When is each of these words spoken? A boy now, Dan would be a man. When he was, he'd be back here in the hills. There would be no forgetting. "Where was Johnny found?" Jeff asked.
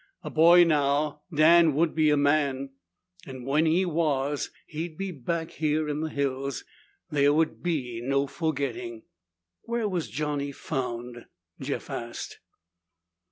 A 0.23 0.31
boy 0.31 0.63
now, 0.63 1.21
Dan 1.31 1.75
would 1.75 1.93
be 1.93 2.09
a 2.09 2.17
man. 2.17 2.71
When 3.27 3.67
he 3.67 3.85
was, 3.85 4.49
he'd 4.65 4.97
be 4.97 5.11
back 5.11 5.51
here 5.51 5.87
in 5.87 5.99
the 5.99 6.09
hills. 6.09 6.63
There 7.11 7.31
would 7.33 7.61
be 7.61 8.01
no 8.03 8.25
forgetting. 8.25 9.03
"Where 9.61 9.87
was 9.87 10.09
Johnny 10.09 10.51
found?" 10.53 11.27
Jeff 11.59 11.91
asked. 11.91 12.39